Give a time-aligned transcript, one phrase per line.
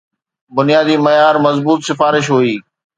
[0.55, 2.55] بنيادي معيار مضبوط سفارش هئي.